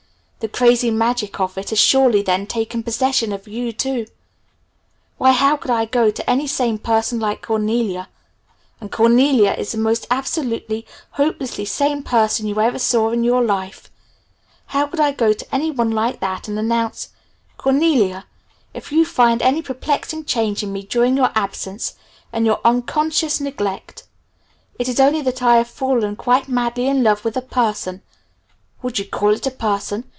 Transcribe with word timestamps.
"The 0.43 0.47
crazy 0.47 0.89
magic 0.89 1.39
of 1.39 1.55
it 1.59 1.69
has 1.69 1.77
surely 1.77 2.23
then 2.23 2.47
taken 2.47 2.81
possession 2.81 3.31
of 3.31 3.47
you 3.47 3.71
too. 3.71 4.07
Why 5.19 5.33
how 5.33 5.55
could 5.55 5.69
I 5.69 5.85
go 5.85 6.09
to 6.09 6.27
any 6.27 6.47
sane 6.47 6.79
person 6.79 7.19
like 7.19 7.43
Cornelia 7.43 8.09
and 8.79 8.91
Cornelia 8.91 9.53
is 9.53 9.71
the 9.71 9.77
most 9.77 10.07
absolutely, 10.09 10.87
hopelessly 11.11 11.65
sane 11.65 12.01
person 12.01 12.47
you 12.47 12.59
ever 12.59 12.79
saw 12.79 13.11
in 13.11 13.23
your 13.23 13.43
life 13.43 13.91
how 14.73 14.87
could 14.87 14.99
I 14.99 15.11
go 15.11 15.31
to 15.31 15.45
anyone 15.53 15.91
like 15.91 16.21
that, 16.21 16.47
and 16.47 16.57
announce: 16.57 17.09
'Cornelia, 17.59 18.25
if 18.73 18.91
you 18.91 19.05
find 19.05 19.43
any 19.43 19.61
perplexing 19.61 20.25
change 20.25 20.63
in 20.63 20.73
me 20.73 20.81
during 20.81 21.15
your 21.17 21.29
absence 21.35 21.93
and 22.33 22.47
your 22.47 22.59
unconscious 22.65 23.39
neglect 23.39 24.07
it 24.79 24.89
is 24.89 24.99
only 24.99 25.21
that 25.21 25.43
I 25.43 25.57
have 25.57 25.67
fallen 25.69 26.15
quite 26.15 26.47
madly 26.49 26.87
in 26.87 27.03
love 27.03 27.23
with 27.23 27.37
a 27.37 27.43
person' 27.43 28.01
would 28.81 28.97
you 28.97 29.05
call 29.05 29.35
it 29.35 29.45
a 29.45 29.51
person? 29.51 30.05